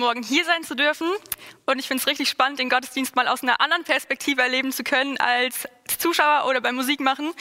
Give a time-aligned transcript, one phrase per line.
[0.00, 1.08] Morgen hier sein zu dürfen.
[1.66, 4.82] Und ich finde es richtig spannend, den Gottesdienst mal aus einer anderen Perspektive erleben zu
[4.82, 5.68] können als
[5.98, 7.32] Zuschauer oder beim Musikmachen.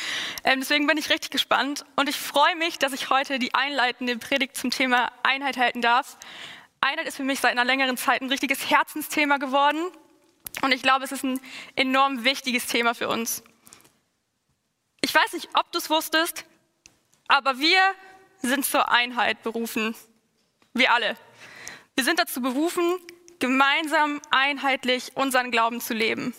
[0.43, 1.85] Ähm, deswegen bin ich richtig gespannt.
[1.95, 6.17] Und ich freue mich, dass ich heute die einleitende Predigt zum Thema Einheit halten darf.
[6.81, 9.81] Einheit ist für mich seit einer längeren Zeit ein richtiges Herzensthema geworden.
[10.61, 11.39] Und ich glaube, es ist ein
[11.75, 13.43] enorm wichtiges Thema für uns.
[15.01, 16.45] Ich weiß nicht, ob du es wusstest,
[17.27, 17.79] aber wir
[18.41, 19.95] sind zur Einheit berufen.
[20.73, 21.17] Wir alle.
[21.95, 22.99] Wir sind dazu berufen,
[23.39, 26.33] gemeinsam einheitlich unseren Glauben zu leben.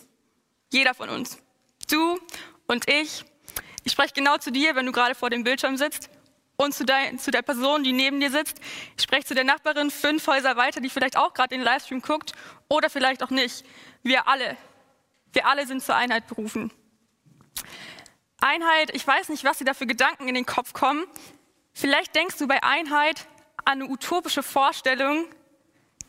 [0.73, 1.39] Jeder von uns.
[1.91, 2.19] Du
[2.67, 3.25] und ich.
[3.84, 6.11] Ich spreche genau zu dir, wenn du gerade vor dem Bildschirm sitzt.
[6.56, 8.61] Und zu der, zu der Person, die neben dir sitzt.
[8.97, 12.33] Ich spreche zu der Nachbarin fünf Häuser weiter, die vielleicht auch gerade den Livestream guckt
[12.69, 13.65] oder vielleicht auch nicht.
[14.03, 14.56] Wir alle.
[15.33, 16.71] Wir alle sind zur Einheit berufen.
[18.41, 21.06] Einheit, ich weiß nicht, was dir da für Gedanken in den Kopf kommen.
[21.73, 23.27] Vielleicht denkst du bei Einheit
[23.65, 25.27] an eine utopische Vorstellung,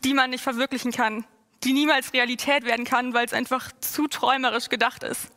[0.03, 1.25] die man nicht verwirklichen kann,
[1.63, 5.29] die niemals Realität werden kann, weil es einfach zu träumerisch gedacht ist.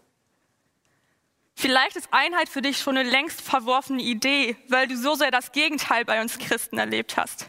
[1.55, 5.53] Vielleicht ist Einheit für dich schon eine längst verworfene Idee, weil du so sehr das
[5.53, 7.49] Gegenteil bei uns Christen erlebt hast.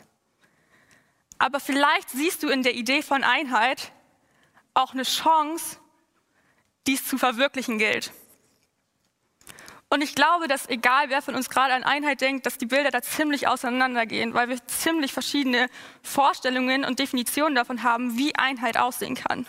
[1.38, 3.92] Aber vielleicht siehst du in der Idee von Einheit
[4.74, 5.78] auch eine Chance,
[6.88, 8.12] die es zu verwirklichen gilt.
[9.96, 12.92] Und ich glaube, dass egal wer von uns gerade an Einheit denkt, dass die Bilder
[12.92, 15.70] da ziemlich auseinandergehen, weil wir ziemlich verschiedene
[16.04, 19.48] Vorstellungen und Definitionen davon haben, wie Einheit aussehen kann.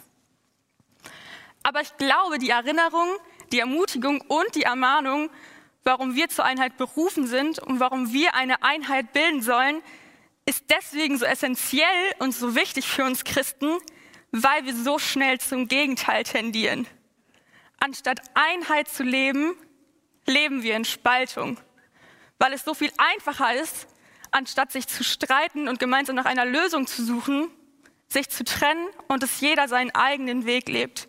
[1.64, 3.08] Aber ich glaube, die Erinnerung,
[3.50, 5.30] die Ermutigung und die Ermahnung,
[5.82, 9.82] warum wir zur Einheit berufen sind und warum wir eine Einheit bilden sollen,
[10.44, 13.78] ist deswegen so essentiell und so wichtig für uns Christen,
[14.30, 16.86] weil wir so schnell zum Gegenteil tendieren.
[17.80, 19.56] Anstatt Einheit zu leben,
[20.28, 21.58] leben wir in Spaltung,
[22.38, 23.86] weil es so viel einfacher ist,
[24.30, 27.50] anstatt sich zu streiten und gemeinsam nach einer Lösung zu suchen,
[28.08, 31.08] sich zu trennen und dass jeder seinen eigenen Weg lebt.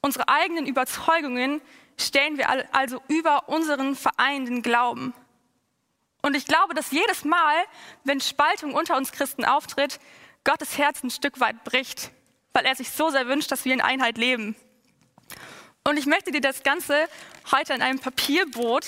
[0.00, 1.60] Unsere eigenen Überzeugungen
[1.96, 5.14] stellen wir also über unseren vereinenden Glauben.
[6.22, 7.54] Und ich glaube, dass jedes Mal,
[8.04, 10.00] wenn Spaltung unter uns Christen auftritt,
[10.44, 12.10] Gottes Herz ein Stück weit bricht,
[12.52, 14.56] weil er sich so sehr wünscht, dass wir in Einheit leben.
[15.84, 17.08] Und ich möchte dir das Ganze
[17.50, 18.86] heute an einem Papierboot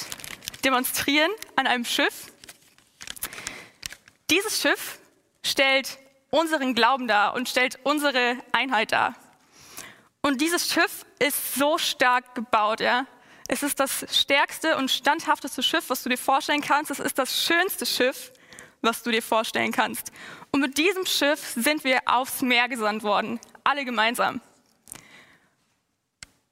[0.64, 2.32] demonstrieren, an einem Schiff.
[4.30, 4.98] Dieses Schiff
[5.44, 5.98] stellt
[6.30, 9.14] unseren Glauben dar und stellt unsere Einheit dar.
[10.22, 13.06] Und dieses Schiff ist so stark gebaut, ja.
[13.48, 16.90] Es ist das stärkste und standhafteste Schiff, was du dir vorstellen kannst.
[16.92, 18.30] Es ist das schönste Schiff,
[18.80, 20.12] was du dir vorstellen kannst.
[20.52, 24.40] Und mit diesem Schiff sind wir aufs Meer gesandt worden, alle gemeinsam.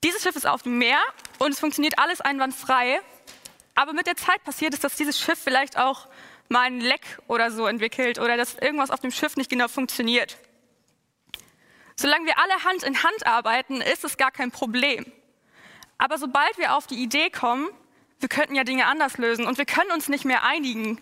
[0.04, 1.00] Dieses Schiff ist auf dem Meer
[1.38, 3.00] und es funktioniert alles einwandfrei.
[3.75, 6.09] Aber mit der Zeit passiert es, dass dieses Schiff vielleicht auch
[6.48, 10.38] mal ein Leck oder so entwickelt oder dass irgendwas auf dem Schiff nicht genau funktioniert.
[11.97, 15.04] Solange wir alle Hand in Hand arbeiten, ist es gar kein Problem.
[15.98, 17.69] Aber sobald wir auf die Idee kommen,
[18.20, 21.00] wir könnten ja Dinge anders lösen und wir können uns nicht mehr einigen.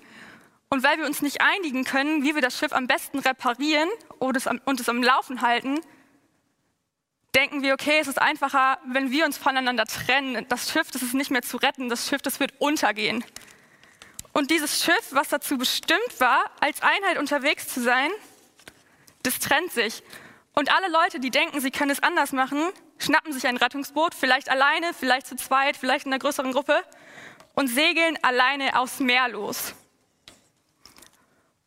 [0.70, 4.36] Und weil wir uns nicht einigen können, wie wir das Schiff am besten reparieren und
[4.36, 5.80] es am Laufen halten,
[7.36, 10.47] denken wir, okay, es ist einfacher, wenn wir uns voneinander trennen.
[10.48, 13.24] Das Schiff, das ist nicht mehr zu retten, das Schiff, das wird untergehen.
[14.32, 18.10] Und dieses Schiff, was dazu bestimmt war, als Einheit unterwegs zu sein,
[19.22, 20.02] das trennt sich.
[20.54, 24.48] Und alle Leute, die denken, sie können es anders machen, schnappen sich ein Rettungsboot, vielleicht
[24.48, 26.83] alleine, vielleicht zu zweit, vielleicht in einer größeren Gruppe
[27.54, 29.74] und segeln alleine aufs Meer los.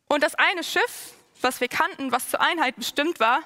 [0.08, 3.42] Und das eine Schiff, was wir kannten, was zur Einheit bestimmt war,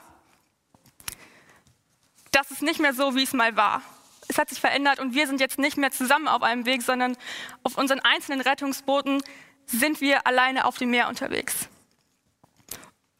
[2.35, 3.83] das ist nicht mehr so, wie es mal war.
[4.29, 7.17] Es hat sich verändert und wir sind jetzt nicht mehr zusammen auf einem Weg, sondern
[7.63, 9.23] auf unseren einzelnen Rettungsbooten
[9.67, 11.69] sind wir alleine auf dem Meer unterwegs.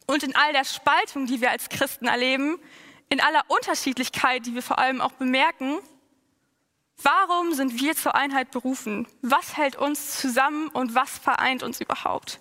[0.07, 2.59] Und in all der Spaltung, die wir als Christen erleben,
[3.09, 5.79] in aller Unterschiedlichkeit, die wir vor allem auch bemerken,
[7.01, 9.07] warum sind wir zur Einheit berufen?
[9.21, 12.39] Was hält uns zusammen und was vereint uns überhaupt?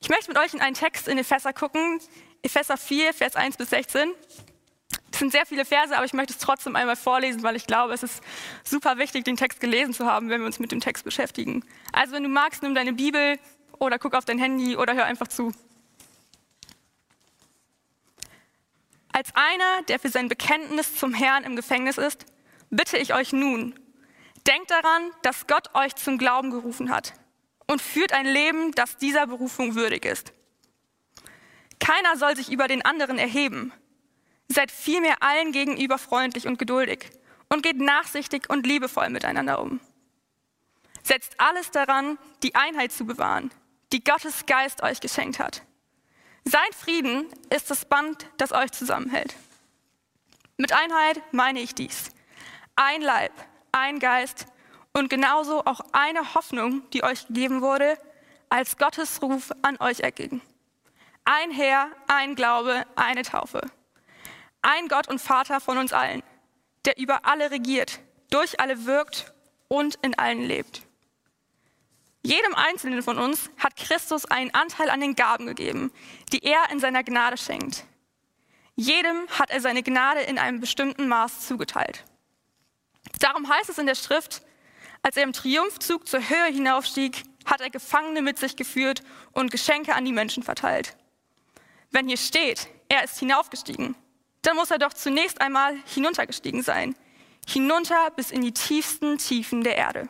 [0.00, 2.00] Ich möchte mit euch in einen Text in Epheser gucken,
[2.42, 4.12] Epheser 4, Vers 1 bis 16.
[5.14, 7.94] Es sind sehr viele Verse, aber ich möchte es trotzdem einmal vorlesen, weil ich glaube,
[7.94, 8.20] es ist
[8.64, 11.64] super wichtig, den Text gelesen zu haben, wenn wir uns mit dem Text beschäftigen.
[11.92, 13.38] Also wenn du magst, nimm deine Bibel
[13.78, 15.52] oder guck auf dein Handy oder hör einfach zu.
[19.12, 22.26] Als einer, der für sein Bekenntnis zum Herrn im Gefängnis ist,
[22.70, 23.78] bitte ich euch nun,
[24.48, 27.14] denkt daran, dass Gott euch zum Glauben gerufen hat
[27.68, 30.32] und führt ein Leben, das dieser Berufung würdig ist.
[31.78, 33.72] Keiner soll sich über den anderen erheben.
[34.48, 37.10] Seid vielmehr allen gegenüber freundlich und geduldig
[37.48, 39.80] und geht nachsichtig und liebevoll miteinander um.
[41.02, 43.50] Setzt alles daran, die Einheit zu bewahren,
[43.92, 45.62] die Gottes Geist euch geschenkt hat.
[46.44, 49.34] Sein Frieden ist das Band, das euch zusammenhält.
[50.56, 52.10] Mit Einheit meine ich dies.
[52.76, 53.32] Ein Leib,
[53.72, 54.46] ein Geist
[54.92, 57.98] und genauso auch eine Hoffnung, die euch gegeben wurde,
[58.48, 60.40] als Gottes Ruf an euch erging.
[61.24, 63.62] Ein Herr, ein Glaube, eine Taufe.
[64.64, 66.22] Ein Gott und Vater von uns allen,
[66.86, 68.00] der über alle regiert,
[68.30, 69.34] durch alle wirkt
[69.68, 70.80] und in allen lebt.
[72.22, 75.92] Jedem Einzelnen von uns hat Christus einen Anteil an den Gaben gegeben,
[76.32, 77.84] die er in seiner Gnade schenkt.
[78.74, 82.02] Jedem hat er seine Gnade in einem bestimmten Maß zugeteilt.
[83.20, 84.40] Darum heißt es in der Schrift,
[85.02, 89.02] als er im Triumphzug zur Höhe hinaufstieg, hat er Gefangene mit sich geführt
[89.32, 90.96] und Geschenke an die Menschen verteilt.
[91.90, 93.94] Wenn hier steht, er ist hinaufgestiegen,
[94.46, 96.94] dann muss er doch zunächst einmal hinuntergestiegen sein,
[97.46, 100.08] hinunter bis in die tiefsten Tiefen der Erde.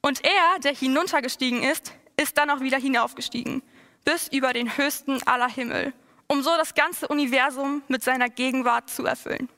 [0.00, 3.62] Und er, der hinuntergestiegen ist, ist dann auch wieder hinaufgestiegen,
[4.04, 5.92] bis über den höchsten aller Himmel,
[6.28, 9.48] um so das ganze Universum mit seiner Gegenwart zu erfüllen.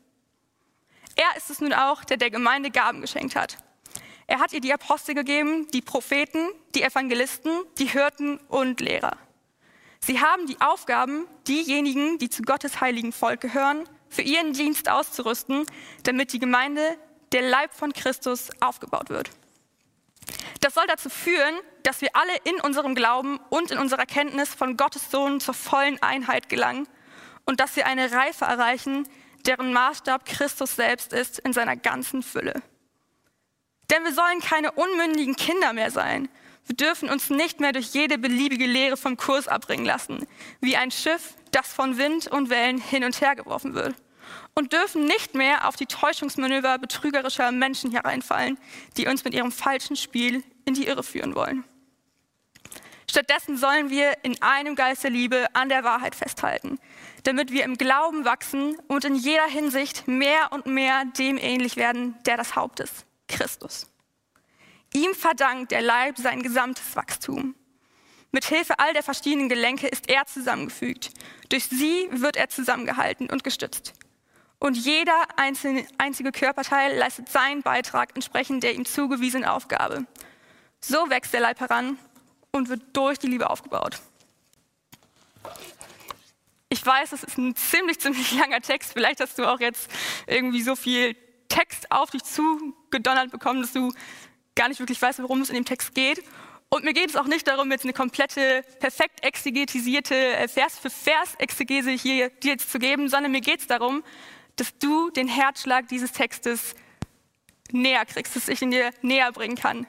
[1.16, 3.58] Er ist es nun auch, der der Gemeinde Gaben geschenkt hat.
[4.26, 9.16] Er hat ihr die Apostel gegeben, die Propheten, die Evangelisten, die Hirten und Lehrer.
[10.00, 15.66] Sie haben die Aufgaben, diejenigen, die zu Gottes heiligen Volk gehören, für ihren Dienst auszurüsten,
[16.04, 16.96] damit die Gemeinde,
[17.32, 19.30] der Leib von Christus, aufgebaut wird.
[20.60, 24.76] Das soll dazu führen, dass wir alle in unserem Glauben und in unserer Kenntnis von
[24.76, 26.88] Gottes Sohn zur vollen Einheit gelangen
[27.44, 29.08] und dass wir eine Reife erreichen,
[29.46, 32.62] deren Maßstab Christus selbst ist in seiner ganzen Fülle.
[33.90, 36.28] Denn wir sollen keine unmündigen Kinder mehr sein.
[36.68, 40.26] Wir dürfen uns nicht mehr durch jede beliebige Lehre vom Kurs abbringen lassen,
[40.60, 43.94] wie ein Schiff, das von Wind und Wellen hin und her geworfen wird
[44.54, 48.58] und dürfen nicht mehr auf die Täuschungsmanöver betrügerischer Menschen hereinfallen,
[48.96, 51.64] die uns mit ihrem falschen Spiel in die Irre führen wollen.
[53.10, 56.78] Stattdessen sollen wir in einem Geist der Liebe an der Wahrheit festhalten,
[57.22, 62.16] damit wir im Glauben wachsen und in jeder Hinsicht mehr und mehr dem ähnlich werden,
[62.26, 63.86] der das Haupt ist, Christus.
[64.94, 67.54] Ihm verdankt der Leib sein gesamtes Wachstum.
[68.30, 71.10] Mit Hilfe all der verschiedenen Gelenke ist er zusammengefügt.
[71.48, 73.94] Durch sie wird er zusammengehalten und gestützt.
[74.58, 80.04] Und jeder einzelne, einzige Körperteil leistet seinen Beitrag entsprechend der ihm zugewiesenen Aufgabe.
[80.80, 81.96] So wächst der Leib heran
[82.50, 84.00] und wird durch die Liebe aufgebaut.
[86.70, 88.92] Ich weiß, es ist ein ziemlich, ziemlich langer Text.
[88.92, 89.90] Vielleicht hast du auch jetzt
[90.26, 91.16] irgendwie so viel
[91.48, 93.92] Text auf dich zugedonnert bekommen, dass du
[94.58, 96.22] gar nicht wirklich weißt, worum es in dem Text geht.
[96.68, 100.90] Und mir geht es auch nicht darum, jetzt eine komplette, perfekt exegetisierte äh, Vers für
[100.90, 104.02] Vers Exegese hier dir jetzt zu geben, sondern mir geht es darum,
[104.56, 106.74] dass du den Herzschlag dieses Textes
[107.70, 109.86] näher kriegst, dass ich ihn dir näher bringen kann.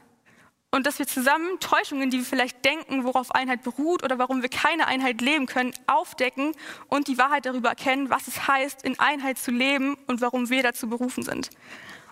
[0.72, 4.50] Und dass wir zusammen Täuschungen, die wir vielleicht denken, worauf Einheit beruht oder warum wir
[4.50, 6.52] keine Einheit leben können, aufdecken
[6.88, 10.62] und die Wahrheit darüber erkennen, was es heißt, in Einheit zu leben und warum wir
[10.62, 11.50] dazu berufen sind.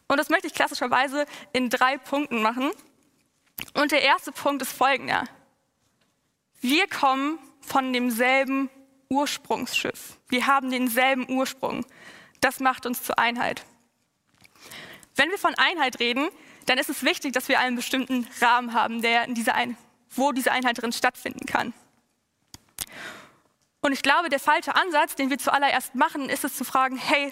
[0.07, 2.71] Und das möchte ich klassischerweise in drei Punkten machen.
[3.73, 5.25] Und der erste Punkt ist folgender.
[6.61, 8.69] Wir kommen von demselben
[9.09, 10.17] Ursprungsschiff.
[10.29, 11.85] Wir haben denselben Ursprung.
[12.41, 13.65] Das macht uns zur Einheit.
[15.15, 16.29] Wenn wir von Einheit reden,
[16.65, 19.77] dann ist es wichtig, dass wir einen bestimmten Rahmen haben, der in dieser Ein
[20.17, 21.73] wo diese Einheit drin stattfinden kann.
[23.81, 27.31] Und ich glaube, der falsche Ansatz, den wir zuallererst machen, ist es zu fragen, hey,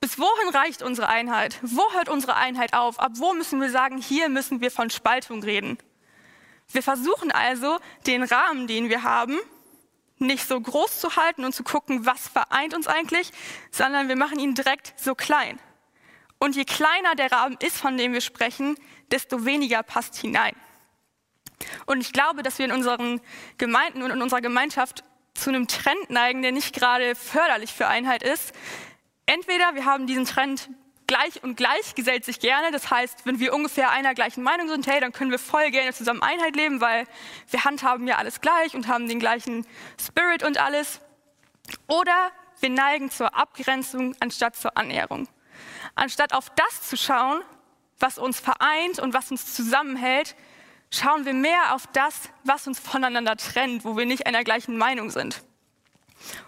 [0.00, 1.58] bis wohin reicht unsere Einheit?
[1.62, 2.98] Wo hört unsere Einheit auf?
[2.98, 5.78] Ab wo müssen wir sagen, hier müssen wir von Spaltung reden?
[6.68, 9.38] Wir versuchen also, den Rahmen, den wir haben,
[10.18, 13.32] nicht so groß zu halten und zu gucken, was vereint uns eigentlich,
[13.70, 15.58] sondern wir machen ihn direkt so klein.
[16.38, 18.76] Und je kleiner der Rahmen ist, von dem wir sprechen,
[19.10, 20.54] desto weniger passt hinein.
[21.86, 23.20] Und ich glaube, dass wir in unseren
[23.58, 25.04] Gemeinden und in unserer Gemeinschaft
[25.34, 28.54] zu einem Trend neigen, der nicht gerade förderlich für Einheit ist.
[29.32, 30.70] Entweder wir haben diesen Trend
[31.06, 32.72] gleich und gleich gesellt sich gerne.
[32.72, 35.92] Das heißt, wenn wir ungefähr einer gleichen Meinung sind, hey, dann können wir voll gerne
[35.92, 37.06] zusammen Einheit leben, weil
[37.48, 39.64] wir handhaben ja alles gleich und haben den gleichen
[40.04, 41.00] Spirit und alles.
[41.86, 45.28] Oder wir neigen zur Abgrenzung anstatt zur Annäherung.
[45.94, 47.40] Anstatt auf das zu schauen,
[48.00, 50.34] was uns vereint und was uns zusammenhält,
[50.90, 55.10] schauen wir mehr auf das, was uns voneinander trennt, wo wir nicht einer gleichen Meinung
[55.10, 55.44] sind.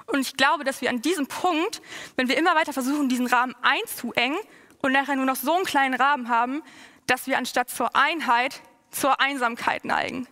[0.07, 1.83] Und ich glaube, dass wir an diesem Punkt,
[2.17, 4.39] wenn wir immer weiter versuchen, diesen Rahmen einzuengen
[4.81, 6.63] und nachher nur noch so einen kleinen Rahmen haben,
[7.07, 8.61] dass wir anstatt zur Einheit
[8.91, 10.29] zur Einsamkeit neigen.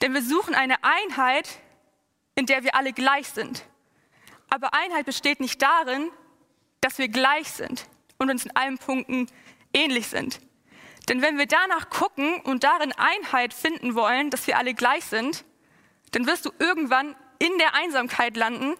[0.00, 1.48] Denn wir suchen eine Einheit,
[2.34, 3.64] in der wir alle gleich sind.
[4.48, 6.10] Aber Einheit besteht nicht darin,
[6.80, 7.86] dass wir gleich sind
[8.18, 9.26] und uns in allen Punkten
[9.72, 10.40] ähnlich sind.
[11.08, 15.44] Denn wenn wir danach gucken und darin Einheit finden wollen, dass wir alle gleich sind,
[16.12, 18.74] dann wirst du irgendwann in der Einsamkeit landen,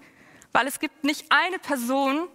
[0.53, 2.29] weil es gibt nicht eine Person,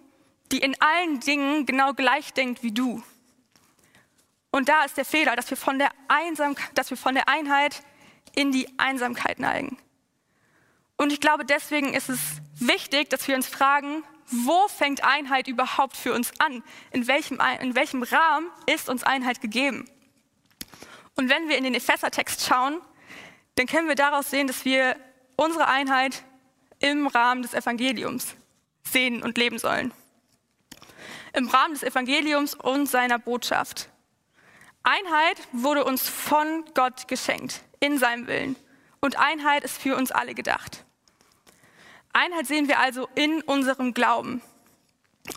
[0.52, 3.02] die in allen Dingen genau gleich denkt wie du.
[4.52, 7.82] Und da ist der Fehler, dass wir von der, Einsam dass wir von der Einheit
[8.36, 9.78] in die Einsamkeit neigen.
[10.98, 12.20] Und ich glaube, deswegen ist es
[12.56, 16.64] wichtig, dass wir uns fragen, wo fängt Einheit überhaupt für uns an?
[16.92, 19.90] In welchem, in welchem Rahmen ist uns Einheit gegeben?
[21.16, 22.80] Und wenn wir in den Epheser-Text schauen,
[23.56, 24.96] dann können wir daraus sehen, dass wir
[25.36, 26.24] unsere Einheit
[26.80, 28.36] im Rahmen des Evangeliums
[28.84, 29.94] sehen und leben sollen.
[31.34, 33.90] Im Rahmen des Evangeliums und seiner Botschaft.
[34.84, 38.56] Einheit wurde uns von Gott geschenkt, in seinem Willen.
[39.00, 40.84] Und Einheit ist für uns alle gedacht.
[42.14, 44.42] Einheit sehen wir also in unserem Glauben.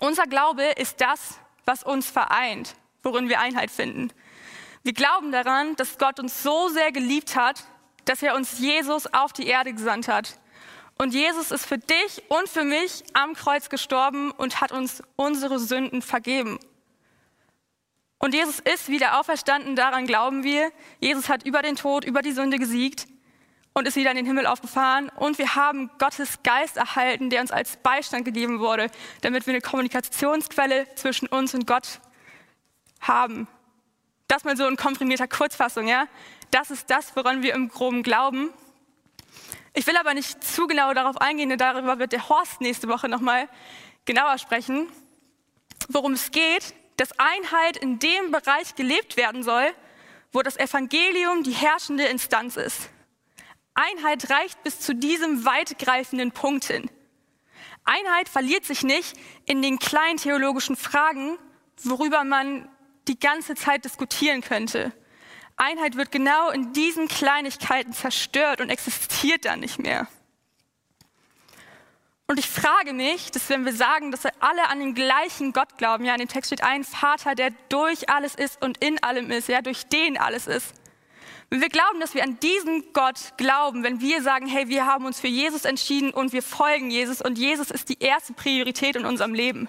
[0.01, 4.11] Unser Glaube ist das, was uns vereint, worin wir Einheit finden.
[4.83, 7.65] Wir glauben daran, dass Gott uns so sehr geliebt hat,
[8.05, 10.39] dass er uns Jesus auf die Erde gesandt hat.
[10.97, 15.59] Und Jesus ist für dich und für mich am Kreuz gestorben und hat uns unsere
[15.59, 16.59] Sünden vergeben.
[18.19, 20.71] Und Jesus ist wieder auferstanden, daran glauben wir.
[21.01, 23.07] Jesus hat über den Tod, über die Sünde gesiegt
[23.75, 25.11] und ist wieder in den Himmel aufgefahren.
[25.11, 28.89] Und wir haben Gottes Geist erhalten, der uns als Beistand gegeben wurde,
[29.21, 32.01] damit wir eine Kommunikationsquelle zwischen uns und Gott
[33.01, 33.49] haben.
[34.29, 36.07] Das mal so in komprimierter Kurzfassung, ja.
[36.55, 38.53] Das ist das, woran wir im Groben glauben.
[39.73, 43.09] Ich will aber nicht zu genau darauf eingehen, denn darüber wird der Horst nächste Woche
[43.09, 43.49] nochmal
[44.05, 44.87] genauer sprechen,
[45.89, 49.67] worum es geht, dass Einheit in dem Bereich gelebt werden soll,
[50.31, 52.89] wo das Evangelium die herrschende Instanz ist.
[53.75, 56.89] Einheit reicht bis zu diesem weitgreifenden Punkt hin.
[57.83, 61.37] Einheit verliert sich nicht in den kleinen theologischen Fragen,
[61.83, 62.69] worüber man
[63.09, 64.93] die ganze Zeit diskutieren könnte.
[65.57, 70.09] Einheit wird genau in diesen Kleinigkeiten zerstört und existiert dann nicht mehr.
[72.27, 75.77] Und ich frage mich, dass wenn wir sagen, dass wir alle an den gleichen Gott
[75.77, 79.31] glauben, ja, in dem Text steht ein Vater, der durch alles ist und in allem
[79.31, 80.75] ist, ja, durch den alles ist.
[81.51, 85.05] Wenn wir glauben, dass wir an diesen Gott glauben, wenn wir sagen, hey, wir haben
[85.05, 89.05] uns für Jesus entschieden und wir folgen Jesus und Jesus ist die erste Priorität in
[89.05, 89.69] unserem Leben,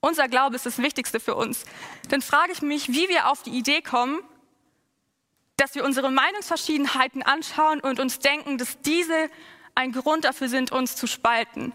[0.00, 1.64] unser Glaube ist das Wichtigste für uns.
[2.08, 4.20] Dann frage ich mich, wie wir auf die Idee kommen,
[5.56, 9.30] dass wir unsere Meinungsverschiedenheiten anschauen und uns denken, dass diese
[9.74, 11.72] ein Grund dafür sind, uns zu spalten.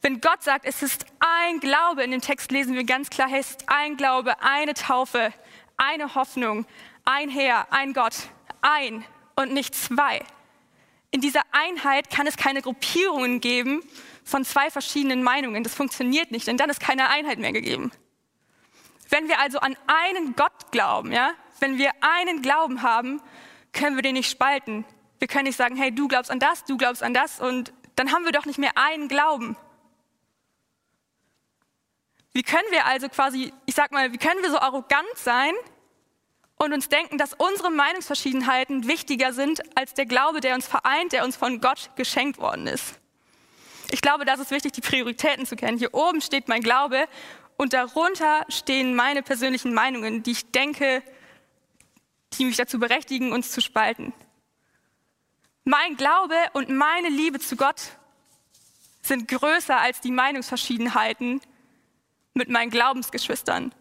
[0.00, 3.50] Wenn Gott sagt, es ist ein Glaube, in dem Text lesen wir ganz klar, es
[3.50, 5.32] ist ein Glaube, eine Taufe,
[5.76, 6.66] eine Hoffnung,
[7.04, 8.14] ein Herr, ein Gott,
[8.60, 9.04] ein
[9.36, 10.24] und nicht zwei.
[11.12, 13.82] In dieser Einheit kann es keine Gruppierungen geben,
[14.24, 15.62] von zwei verschiedenen Meinungen.
[15.62, 17.92] Das funktioniert nicht, denn dann ist keine Einheit mehr gegeben.
[19.08, 21.32] Wenn wir also an einen Gott glauben, ja,
[21.62, 23.22] wenn wir einen Glauben haben,
[23.72, 24.84] können wir den nicht spalten.
[25.20, 28.12] Wir können nicht sagen, hey, du glaubst an das, du glaubst an das und dann
[28.12, 29.56] haben wir doch nicht mehr einen Glauben.
[32.32, 35.52] Wie können wir also quasi, ich sag mal, wie können wir so arrogant sein
[36.56, 41.24] und uns denken, dass unsere Meinungsverschiedenheiten wichtiger sind als der Glaube, der uns vereint, der
[41.24, 42.98] uns von Gott geschenkt worden ist?
[43.90, 45.78] Ich glaube, das ist wichtig, die Prioritäten zu kennen.
[45.78, 47.06] Hier oben steht mein Glaube
[47.56, 51.02] und darunter stehen meine persönlichen Meinungen, die ich denke,
[52.38, 54.12] die mich dazu berechtigen, uns zu spalten.
[55.64, 57.80] Mein Glaube und meine Liebe zu Gott
[59.02, 61.40] sind größer als die Meinungsverschiedenheiten
[62.34, 63.74] mit meinen Glaubensgeschwistern.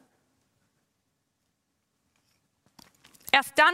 [3.31, 3.73] Erst dann,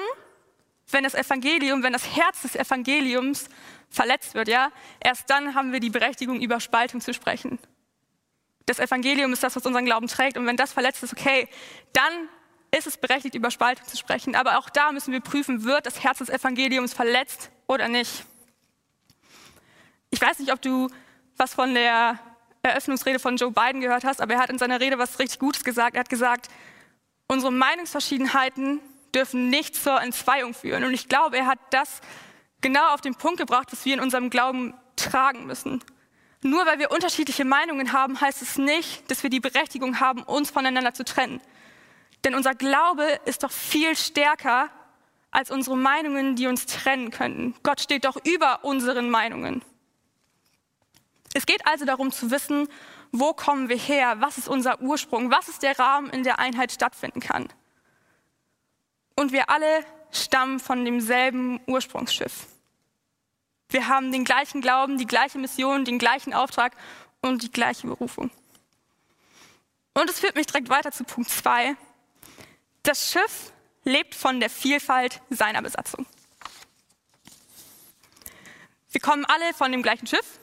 [0.92, 3.50] wenn das Evangelium, wenn das Herz des Evangeliums
[3.90, 7.60] verletzt wird, ja, erst dann haben wir die Berechtigung, über Spaltung zu sprechen.
[8.68, 10.38] Das Evangelium ist das, was unseren Glauben trägt.
[10.38, 11.48] Und wenn das verletzt ist, okay,
[11.94, 12.30] dann
[12.76, 14.36] ist es berechtigt, über Spaltung zu sprechen.
[14.36, 18.26] Aber auch da müssen wir prüfen, wird das Herz des Evangeliums verletzt oder nicht.
[20.10, 20.90] Ich weiß nicht, ob du
[21.38, 22.20] was von der
[22.64, 25.64] Eröffnungsrede von Joe Biden gehört hast, aber er hat in seiner Rede was richtig Gutes
[25.64, 25.96] gesagt.
[25.96, 26.50] Er hat gesagt,
[27.28, 28.80] unsere Meinungsverschiedenheiten
[29.14, 30.84] dürfen nicht zur Entzweiung führen.
[30.84, 32.02] Und ich glaube, er hat das
[32.62, 35.84] genau auf den Punkt gebracht, was wir in unserem Glauben tragen müssen.
[36.44, 40.52] Nur weil wir unterschiedliche Meinungen haben, heißt es nicht, dass wir die Berechtigung haben, uns
[40.52, 41.42] voneinander zu trennen.
[42.24, 44.70] Denn unser Glaube ist doch viel stärker
[45.32, 47.56] als unsere Meinungen, die uns trennen könnten.
[47.64, 49.62] Gott steht doch über unseren Meinungen.
[51.34, 52.68] Es geht also darum zu wissen,
[53.12, 56.72] wo kommen wir her, was ist unser Ursprung, was ist der Rahmen, in der Einheit
[56.72, 57.48] stattfinden kann.
[59.16, 62.48] Und wir alle stammen von demselben Ursprungsschiff.
[63.70, 66.74] Wir haben den gleichen Glauben, die gleiche Mission, den gleichen Auftrag
[67.22, 68.32] und die gleiche Berufung.
[69.94, 71.76] Und es führt mich direkt weiter zu Punkt 2.
[72.88, 73.52] Das Schiff
[73.84, 76.06] lebt von der Vielfalt seiner Besatzung.
[78.92, 80.40] Wir kommen alle von dem gleichen Schiff.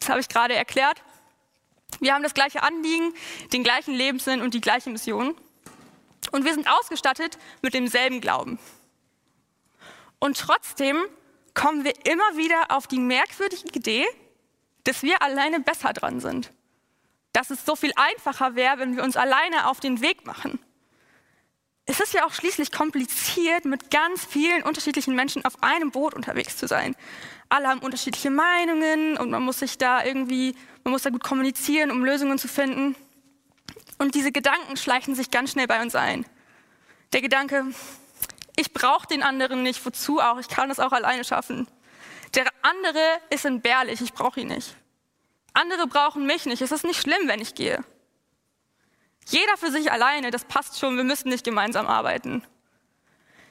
[0.00, 1.00] Das habe ich gerade erklärt.
[2.00, 3.14] Wir haben das gleiche Anliegen,
[3.52, 5.36] den gleichen Lebenssinn und die gleiche Mission.
[6.32, 8.58] Und wir sind ausgestattet mit demselben Glauben.
[10.18, 11.00] Und trotzdem
[11.54, 14.06] kommen wir immer wieder auf die merkwürdige Idee,
[14.82, 16.50] dass wir alleine besser dran sind.
[17.32, 20.58] Dass es so viel einfacher wäre, wenn wir uns alleine auf den Weg machen.
[21.84, 26.56] Es ist ja auch schließlich kompliziert, mit ganz vielen unterschiedlichen Menschen auf einem Boot unterwegs
[26.56, 26.94] zu sein.
[27.48, 31.90] Alle haben unterschiedliche Meinungen und man muss sich da irgendwie, man muss da gut kommunizieren,
[31.90, 32.94] um Lösungen zu finden.
[33.98, 36.24] Und diese Gedanken schleichen sich ganz schnell bei uns ein.
[37.12, 37.66] Der Gedanke,
[38.56, 41.66] ich brauche den anderen nicht, wozu auch, ich kann das auch alleine schaffen.
[42.34, 44.76] Der andere ist entbehrlich, ich brauche ihn nicht.
[45.52, 47.84] Andere brauchen mich nicht, es ist nicht schlimm, wenn ich gehe.
[49.26, 52.44] Jeder für sich alleine, das passt schon, wir müssen nicht gemeinsam arbeiten.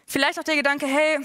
[0.06, 1.20] Vielleicht auch der Gedanke, hey,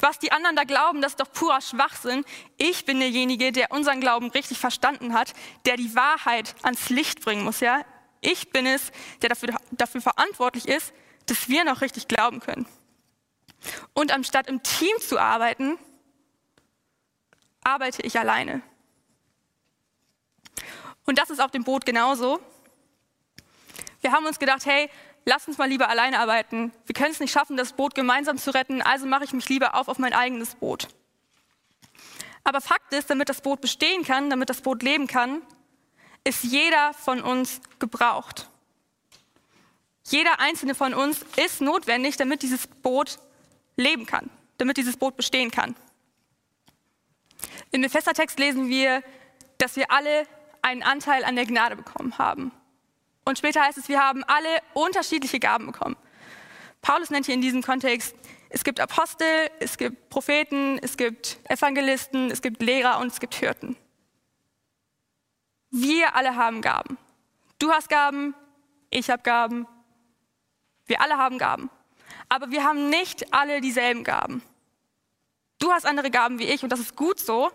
[0.00, 2.24] was die anderen da glauben, das ist doch purer Schwachsinn.
[2.56, 5.32] Ich bin derjenige, der unseren Glauben richtig verstanden hat,
[5.66, 7.84] der die Wahrheit ans Licht bringen muss, ja?
[8.20, 8.90] Ich bin es,
[9.22, 10.92] der dafür, dafür verantwortlich ist,
[11.26, 12.66] dass wir noch richtig glauben können.
[13.92, 15.78] Und anstatt im Team zu arbeiten,
[17.62, 18.62] arbeite ich alleine.
[21.06, 22.40] Und das ist auf dem Boot genauso.
[24.04, 24.90] Wir haben uns gedacht, hey,
[25.24, 26.72] lass uns mal lieber alleine arbeiten.
[26.84, 29.74] Wir können es nicht schaffen, das Boot gemeinsam zu retten, also mache ich mich lieber
[29.76, 30.88] auf auf mein eigenes Boot.
[32.44, 35.40] Aber Fakt ist, damit das Boot bestehen kann, damit das Boot leben kann,
[36.22, 38.50] ist jeder von uns gebraucht.
[40.06, 43.18] Jeder einzelne von uns ist notwendig, damit dieses Boot
[43.76, 44.28] leben kann,
[44.58, 45.74] damit dieses Boot bestehen kann.
[47.70, 49.02] Im Ephesertext lesen wir,
[49.56, 50.26] dass wir alle
[50.60, 52.52] einen Anteil an der Gnade bekommen haben.
[53.24, 55.96] Und später heißt es, wir haben alle unterschiedliche Gaben bekommen.
[56.82, 58.14] Paulus nennt hier in diesem Kontext,
[58.50, 63.34] es gibt Apostel, es gibt Propheten, es gibt Evangelisten, es gibt Lehrer und es gibt
[63.34, 63.76] Hirten.
[65.70, 66.98] Wir alle haben Gaben.
[67.58, 68.34] Du hast Gaben,
[68.90, 69.66] ich habe Gaben,
[70.86, 71.70] wir alle haben Gaben.
[72.28, 74.42] Aber wir haben nicht alle dieselben Gaben.
[75.58, 77.50] Du hast andere Gaben wie ich und das ist gut so,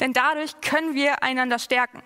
[0.00, 2.02] denn dadurch können wir einander stärken.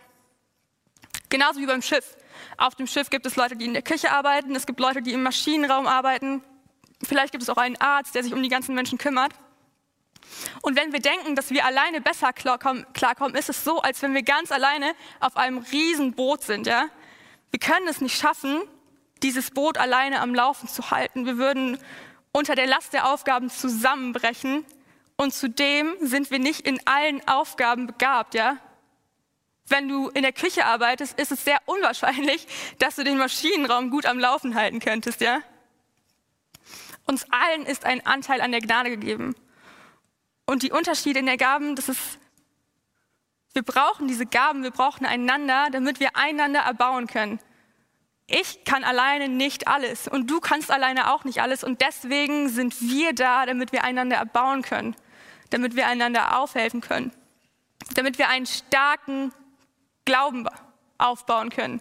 [1.29, 2.17] Genauso wie beim Schiff.
[2.57, 5.13] Auf dem Schiff gibt es Leute, die in der Küche arbeiten, es gibt Leute, die
[5.13, 6.43] im Maschinenraum arbeiten.
[7.03, 9.33] Vielleicht gibt es auch einen Arzt, der sich um die ganzen Menschen kümmert.
[10.63, 14.23] Und wenn wir denken, dass wir alleine besser klarkommen, ist es so, als wenn wir
[14.23, 16.67] ganz alleine auf einem riesen Boot sind.
[16.67, 16.89] Ja?
[17.51, 18.63] Wir können es nicht schaffen,
[19.23, 21.27] dieses Boot alleine am Laufen zu halten.
[21.27, 21.79] Wir würden
[22.33, 24.65] unter der Last der Aufgaben zusammenbrechen.
[25.17, 28.57] Und zudem sind wir nicht in allen Aufgaben begabt, ja?
[29.71, 32.47] Wenn du in der Küche arbeitest, ist es sehr unwahrscheinlich,
[32.79, 35.41] dass du den Maschinenraum gut am Laufen halten könntest, ja?
[37.07, 39.35] Uns allen ist ein Anteil an der Gnade gegeben.
[40.45, 42.19] Und die Unterschiede in der Gaben, das ist,
[43.53, 47.39] wir brauchen diese Gaben, wir brauchen einander, damit wir einander erbauen können.
[48.27, 52.81] Ich kann alleine nicht alles und du kannst alleine auch nicht alles und deswegen sind
[52.81, 54.97] wir da, damit wir einander erbauen können,
[55.51, 57.13] damit wir einander aufhelfen können,
[57.95, 59.33] damit wir einen starken
[60.11, 60.47] Glauben
[60.99, 61.81] aufbauen können.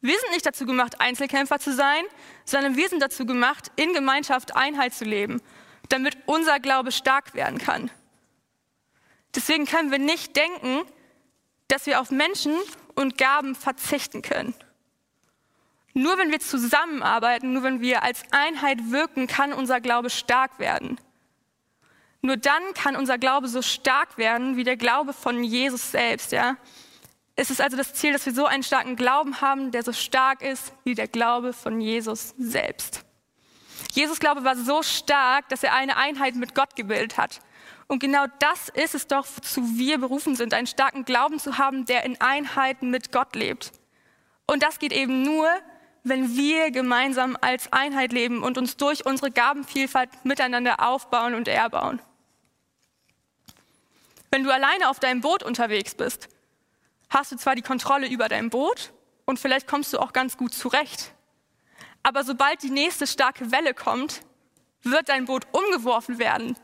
[0.00, 2.04] Wir sind nicht dazu gemacht, Einzelkämpfer zu sein,
[2.44, 5.40] sondern wir sind dazu gemacht, in Gemeinschaft Einheit zu leben
[5.88, 7.90] damit unser Glaube stark werden kann.
[9.34, 10.82] Deswegen können wir nicht denken,
[11.68, 12.54] dass wir auf Menschen
[12.94, 14.54] und Gaben verzichten können.
[15.92, 20.98] Nur wenn wir zusammenarbeiten, nur wenn wir als Einheit wirken, kann unser Glaube stark werden.
[22.20, 26.32] Nur dann kann unser Glaube so stark werden wie der Glaube von Jesus selbst.
[26.32, 26.56] Ja?
[27.38, 30.40] Es ist also das Ziel, dass wir so einen starken Glauben haben, der so stark
[30.40, 33.04] ist wie der Glaube von Jesus selbst.
[33.92, 37.40] Jesus Glaube war so stark, dass er eine Einheit mit Gott gebildet hat.
[37.88, 41.84] Und genau das ist es doch, wozu wir berufen sind, einen starken Glauben zu haben,
[41.84, 43.70] der in Einheit mit Gott lebt.
[44.46, 45.46] Und das geht eben nur,
[46.04, 52.00] wenn wir gemeinsam als Einheit leben und uns durch unsere Gabenvielfalt miteinander aufbauen und erbauen.
[54.30, 56.28] Wenn du alleine auf deinem Boot unterwegs bist,
[57.08, 58.92] hast du zwar die Kontrolle über dein Boot
[59.24, 61.12] und vielleicht kommst du auch ganz gut zurecht.
[62.02, 64.22] Aber sobald die nächste starke Welle kommt,
[64.82, 66.56] wird dein Boot umgeworfen werden,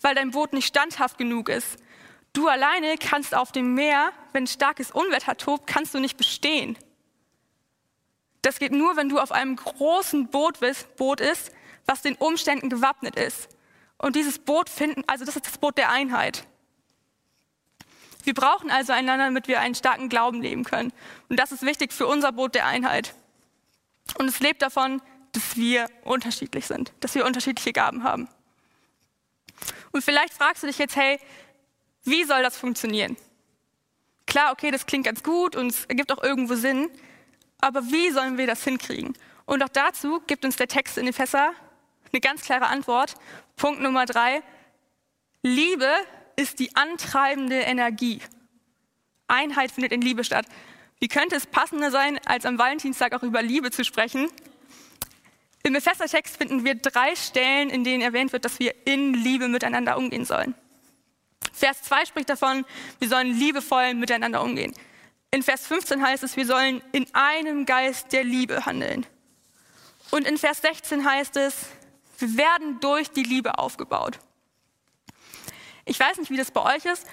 [0.00, 1.78] weil dein Boot nicht standhaft genug ist.
[2.32, 6.78] Du alleine kannst auf dem Meer, wenn starkes Unwetter tobt, kannst du nicht bestehen.
[8.42, 11.52] Das geht nur, wenn du auf einem großen Boot bist, Boot ist,
[11.86, 13.48] was den Umständen gewappnet ist.
[13.98, 16.46] Und dieses Boot finden, also das ist das Boot der Einheit.
[18.24, 20.92] Wir brauchen also einander, damit wir einen starken Glauben leben können.
[21.28, 23.14] Und das ist wichtig für unser Boot der Einheit.
[24.18, 25.00] Und es lebt davon,
[25.32, 28.28] dass wir unterschiedlich sind, dass wir unterschiedliche Gaben haben.
[29.92, 31.18] Und vielleicht fragst du dich jetzt, hey,
[32.04, 33.16] wie soll das funktionieren?
[34.26, 36.90] Klar, okay, das klingt ganz gut und es ergibt auch irgendwo Sinn,
[37.60, 39.16] aber wie sollen wir das hinkriegen?
[39.44, 41.52] Und auch dazu gibt uns der Text in Epheser
[42.12, 43.14] eine ganz klare Antwort.
[43.56, 44.42] Punkt Nummer drei.
[45.42, 45.88] Liebe
[46.40, 48.20] ist die antreibende Energie.
[49.28, 50.46] Einheit findet in Liebe statt.
[50.98, 54.28] Wie könnte es passender sein, als am Valentinstag auch über Liebe zu sprechen?
[55.62, 59.98] Im Epheser-Text finden wir drei Stellen, in denen erwähnt wird, dass wir in Liebe miteinander
[59.98, 60.54] umgehen sollen.
[61.52, 62.64] Vers 2 spricht davon,
[62.98, 64.72] wir sollen liebevoll miteinander umgehen.
[65.30, 69.06] In Vers 15 heißt es, wir sollen in einem Geist der Liebe handeln.
[70.10, 71.66] Und in Vers 16 heißt es,
[72.18, 74.18] wir werden durch die Liebe aufgebaut.
[75.84, 77.06] Ich weiß nicht, wie das bei euch ist,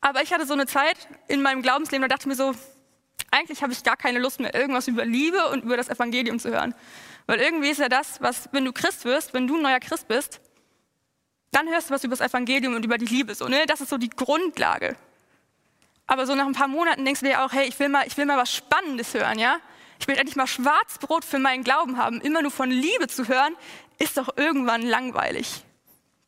[0.00, 0.96] aber ich hatte so eine Zeit
[1.28, 2.54] in meinem Glaubensleben, da dachte ich mir so,
[3.30, 6.50] eigentlich habe ich gar keine Lust mehr, irgendwas über Liebe und über das Evangelium zu
[6.50, 6.74] hören.
[7.26, 10.08] Weil irgendwie ist ja das, was, wenn du Christ wirst, wenn du ein neuer Christ
[10.08, 10.40] bist,
[11.52, 13.34] dann hörst du was über das Evangelium und über die Liebe.
[13.34, 13.64] So, ne?
[13.66, 14.96] Das ist so die Grundlage.
[16.06, 18.16] Aber so nach ein paar Monaten denkst du dir auch, hey, ich will mal, ich
[18.16, 19.58] will mal was Spannendes hören, ja?
[20.00, 22.20] Ich will endlich mal Schwarzbrot für meinen Glauben haben.
[22.20, 23.54] Immer nur von Liebe zu hören,
[23.98, 25.62] ist doch irgendwann langweilig.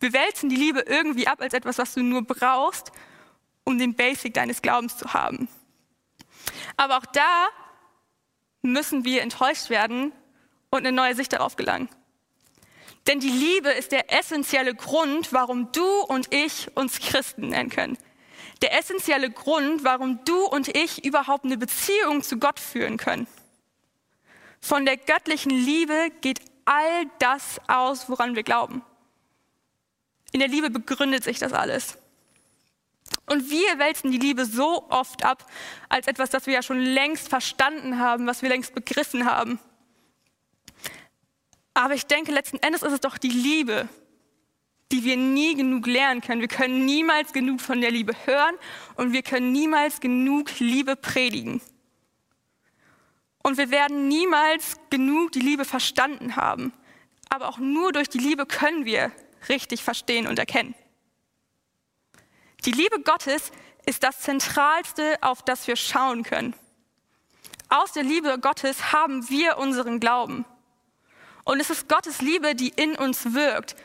[0.05, 2.93] Wir wälzen die Liebe irgendwie ab als etwas, was du nur brauchst,
[3.65, 5.49] um den Basic deines Glaubens zu haben.
[6.77, 7.47] Aber auch da
[8.61, 10.13] müssen wir enttäuscht werden
[10.69, 11.89] und eine neue Sicht darauf gelangen.
[13.07, 17.97] Denn die Liebe ist der essentielle Grund, warum du und ich uns Christen nennen können.
[18.61, 23.27] Der essentielle Grund, warum du und ich überhaupt eine Beziehung zu Gott führen können.
[24.61, 28.83] Von der göttlichen Liebe geht all das aus, woran wir glauben.
[30.35, 31.97] In der Liebe begründet sich das alles.
[33.27, 35.49] Und wir wälzen die Liebe so oft ab,
[35.89, 39.61] als etwas, das wir ja schon längst verstanden haben, was wir längst begriffen haben.
[41.73, 43.89] Aber ich denke, letzten Endes ist es doch die Liebe,
[44.91, 46.41] die wir nie genug lernen können.
[46.41, 48.57] Wir können niemals genug von der Liebe hören
[48.97, 51.61] und wir können niemals genug Liebe predigen.
[53.45, 56.73] Und wir werden niemals genug die Liebe verstanden haben.
[57.29, 59.13] Aber auch nur durch die Liebe können wir
[59.49, 60.75] richtig verstehen und erkennen.
[62.65, 63.53] Die Liebe Gottes
[63.87, 66.55] ist das Zentralste, auf das wir schauen können.
[67.69, 70.45] Aus der Liebe Gottes haben wir unseren Glauben.
[71.45, 73.77] Und es ist Gottes Liebe, die in uns wirkt.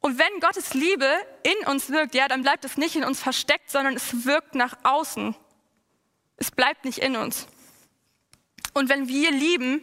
[0.00, 1.10] Und wenn Gottes Liebe
[1.42, 4.76] in uns wirkt, ja, dann bleibt es nicht in uns versteckt, sondern es wirkt nach
[4.82, 5.34] außen.
[6.36, 7.46] Es bleibt nicht in uns.
[8.72, 9.80] Und wenn wir lieben,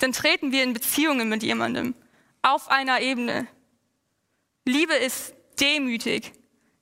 [0.00, 1.94] dann treten wir in Beziehungen mit jemandem
[2.42, 3.46] auf einer Ebene.
[4.64, 6.32] Liebe ist demütig.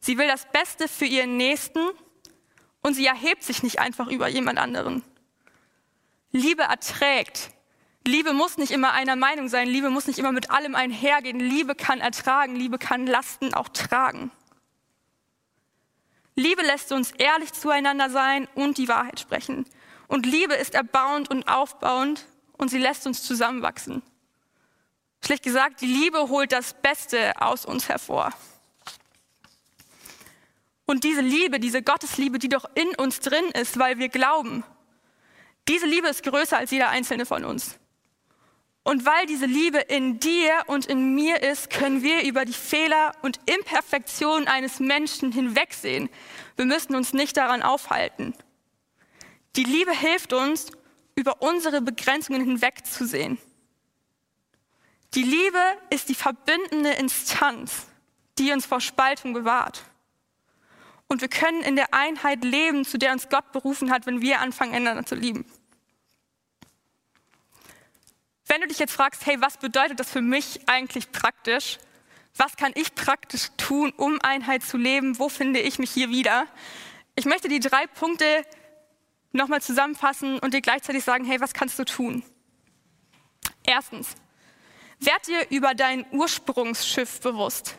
[0.01, 1.81] Sie will das Beste für ihren Nächsten
[2.83, 5.03] und sie erhebt sich nicht einfach über jemand anderen.
[6.31, 7.51] Liebe erträgt.
[8.07, 9.69] Liebe muss nicht immer einer Meinung sein.
[9.69, 11.39] Liebe muss nicht immer mit allem einhergehen.
[11.39, 12.57] Liebe kann ertragen.
[12.57, 14.31] Liebe kann Lasten auch tragen.
[16.35, 19.67] Liebe lässt uns ehrlich zueinander sein und die Wahrheit sprechen.
[20.09, 24.03] Und Liebe ist erbauend und aufbauend und sie lässt uns zusammenwachsen.
[25.25, 28.33] Schlicht gesagt, die Liebe holt das Beste aus uns hervor.
[30.85, 34.65] Und diese Liebe, diese Gottesliebe, die doch in uns drin ist, weil wir glauben,
[35.69, 37.79] diese Liebe ist größer als jeder einzelne von uns.
[38.85, 43.13] Und weil diese Liebe in dir und in mir ist, können wir über die Fehler
[43.23, 46.11] und Imperfektionen eines Menschen hinwegsehen.
[46.57, 48.35] Wir müssen uns nicht daran aufhalten.
[49.55, 50.73] Die Liebe hilft uns,
[51.15, 53.39] über unsere Begrenzungen hinwegzusehen.
[55.15, 57.87] Die Liebe ist die verbindende Instanz,
[58.39, 59.85] die uns vor Spaltung bewahrt.
[61.07, 64.41] Und wir können in der Einheit leben, zu der uns Gott berufen hat, wenn wir
[64.41, 65.45] anfangen, einander zu lieben.
[68.47, 71.79] Wenn du dich jetzt fragst, hey, was bedeutet das für mich eigentlich praktisch?
[72.37, 75.19] Was kann ich praktisch tun, um Einheit zu leben?
[75.19, 76.47] Wo finde ich mich hier wieder?
[77.15, 78.47] Ich möchte die drei Punkte
[79.33, 82.23] nochmal zusammenfassen und dir gleichzeitig sagen, hey, was kannst du tun?
[83.65, 84.15] Erstens,
[85.07, 87.77] werd dir über dein Ursprungsschiff bewusst.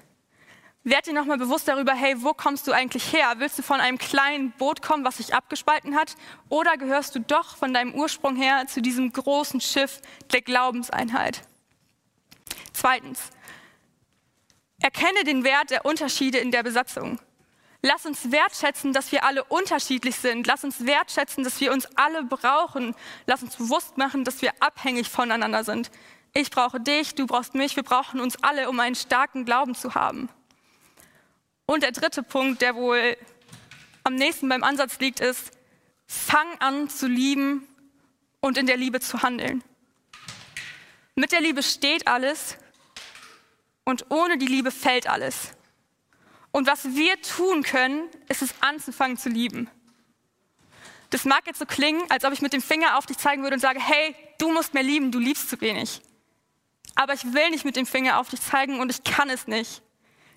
[0.84, 3.36] Werd dir nochmal bewusst darüber, hey, wo kommst du eigentlich her?
[3.38, 6.16] Willst du von einem kleinen Boot kommen, was sich abgespalten hat?
[6.50, 10.02] Oder gehörst du doch von deinem Ursprung her zu diesem großen Schiff
[10.34, 11.42] der Glaubenseinheit?
[12.74, 13.32] Zweitens,
[14.84, 17.18] Erkenne den Wert der Unterschiede in der Besatzung.
[17.82, 20.46] Lass uns wertschätzen, dass wir alle unterschiedlich sind.
[20.46, 22.94] Lass uns wertschätzen, dass wir uns alle brauchen.
[23.26, 25.90] Lass uns bewusst machen, dass wir abhängig voneinander sind.
[26.34, 29.94] Ich brauche dich, du brauchst mich, wir brauchen uns alle, um einen starken Glauben zu
[29.94, 30.30] haben.
[31.68, 33.16] Und der dritte Punkt, der wohl
[34.04, 35.52] am nächsten beim Ansatz liegt, ist,
[36.08, 37.68] fang an zu lieben
[38.42, 39.64] und in der Liebe zu handeln.
[41.16, 42.58] Mit der Liebe steht alles
[43.86, 45.54] und ohne die Liebe fällt alles.
[46.52, 49.70] Und was wir tun können, ist es anzufangen zu lieben.
[51.12, 53.56] Das mag jetzt so klingen, als ob ich mit dem Finger auf dich zeigen würde
[53.56, 56.02] und sage, hey, du musst mehr lieben, du liebst zu wenig.
[56.96, 59.82] Aber ich will nicht mit dem Finger auf dich zeigen und ich kann es nicht.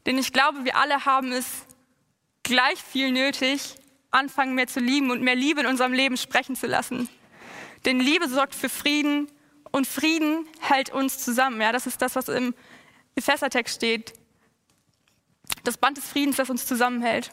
[0.07, 1.47] Denn ich glaube, wir alle haben es
[2.43, 3.75] gleich viel nötig,
[4.11, 7.09] anfangen mehr zu lieben und mehr Liebe in unserem Leben sprechen zu lassen.
[7.85, 9.31] Denn Liebe sorgt für Frieden
[9.73, 11.61] und Frieden hält uns zusammen.
[11.61, 12.55] Ja, das ist das, was im
[13.15, 14.13] Ephesertext steht.
[15.65, 17.31] Das Band des Friedens, das uns zusammenhält.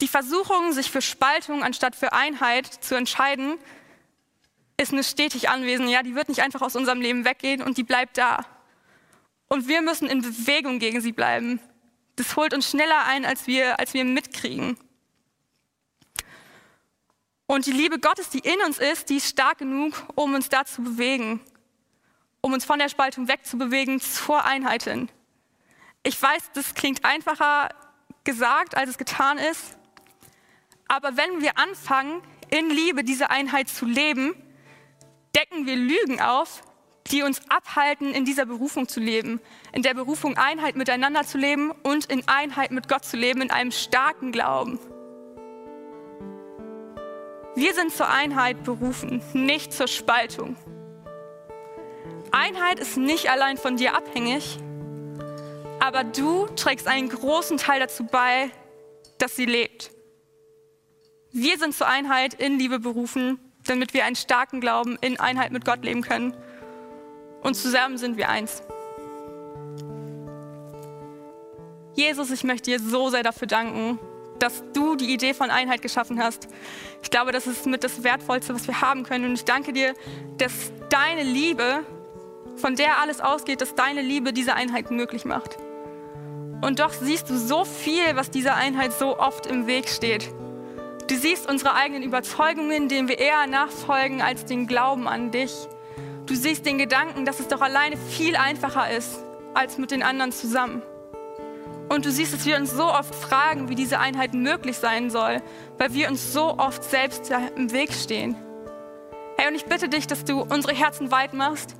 [0.00, 3.58] Die Versuchung, sich für Spaltung anstatt für Einheit zu entscheiden,
[4.76, 5.90] ist eine stetig anwesend.
[5.90, 8.44] Ja, die wird nicht einfach aus unserem Leben weggehen und die bleibt da.
[9.48, 11.60] Und wir müssen in Bewegung gegen sie bleiben.
[12.16, 14.78] Das holt uns schneller ein, als wir, als wir mitkriegen.
[17.46, 20.64] Und die Liebe Gottes, die in uns ist, die ist stark genug, um uns da
[20.64, 21.40] zu bewegen,
[22.40, 25.10] um uns von der Spaltung wegzubewegen zur Einheit hin.
[26.02, 27.68] Ich weiß, das klingt einfacher
[28.24, 29.76] gesagt, als es getan ist.
[30.88, 34.34] Aber wenn wir anfangen, in Liebe diese Einheit zu leben,
[35.34, 36.62] decken wir Lügen auf,
[37.08, 39.40] die uns abhalten, in dieser Berufung zu leben,
[39.72, 43.50] in der Berufung Einheit miteinander zu leben und in Einheit mit Gott zu leben, in
[43.50, 44.78] einem starken Glauben.
[47.54, 50.56] Wir sind zur Einheit berufen, nicht zur Spaltung.
[52.30, 54.58] Einheit ist nicht allein von dir abhängig,
[55.80, 58.50] aber du trägst einen großen Teil dazu bei,
[59.18, 59.90] dass sie lebt.
[61.30, 65.64] Wir sind zur Einheit in Liebe berufen, damit wir einen starken Glauben in Einheit mit
[65.64, 66.34] Gott leben können.
[67.42, 68.62] Und zusammen sind wir eins.
[71.94, 73.98] Jesus, ich möchte dir so sehr dafür danken,
[74.38, 76.48] dass du die Idee von Einheit geschaffen hast.
[77.02, 79.26] Ich glaube, das ist mit das Wertvollste, was wir haben können.
[79.26, 79.94] Und ich danke dir,
[80.38, 81.84] dass deine Liebe,
[82.56, 85.58] von der alles ausgeht, dass deine Liebe diese Einheit möglich macht.
[86.62, 90.32] Und doch siehst du so viel, was dieser Einheit so oft im Weg steht.
[91.12, 95.52] Du siehst unsere eigenen Überzeugungen, denen wir eher nachfolgen als den Glauben an dich.
[96.24, 99.22] Du siehst den Gedanken, dass es doch alleine viel einfacher ist
[99.52, 100.80] als mit den anderen zusammen.
[101.90, 105.42] Und du siehst, dass wir uns so oft fragen, wie diese Einheit möglich sein soll,
[105.76, 108.34] weil wir uns so oft selbst im Weg stehen.
[109.36, 111.74] Hey, und ich bitte dich, dass du unsere Herzen weit machst,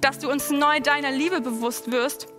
[0.00, 2.31] dass du uns neu deiner Liebe bewusst wirst,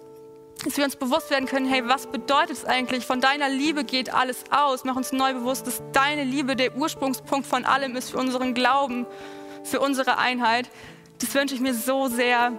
[0.64, 3.06] dass wir uns bewusst werden können, hey, was bedeutet es eigentlich?
[3.06, 4.84] Von deiner Liebe geht alles aus.
[4.84, 9.06] Mach uns neu bewusst, dass deine Liebe der Ursprungspunkt von allem ist für unseren Glauben,
[9.64, 10.70] für unsere Einheit.
[11.20, 12.54] Das wünsche ich mir so sehr.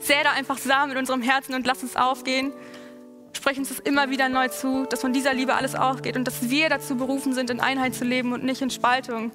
[0.00, 2.52] Sähe da einfach Samen in unserem Herzen und lass es aufgehen
[3.40, 6.50] spreche uns das immer wieder neu zu, dass von dieser Liebe alles aufgeht und dass
[6.50, 9.32] wir dazu berufen sind, in Einheit zu leben und nicht in Spaltung.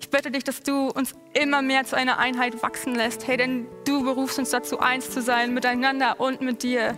[0.00, 3.28] Ich bitte dich, dass du uns immer mehr zu einer Einheit wachsen lässt.
[3.28, 6.96] Hey, denn du berufst uns dazu, eins zu sein, miteinander und mit dir.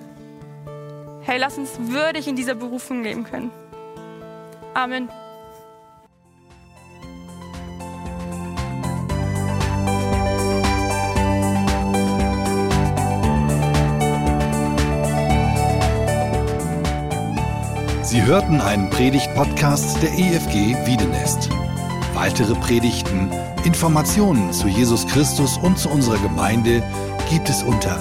[1.26, 3.50] Hey, lass uns würdig in dieser Berufung leben können.
[4.74, 5.08] Amen.
[18.02, 21.50] Sie hörten einen Predigt-Podcast der EFG Wiedenest.
[22.14, 23.32] Weitere Predigten,
[23.64, 26.84] Informationen zu Jesus Christus und zu unserer Gemeinde
[27.28, 28.00] gibt es unter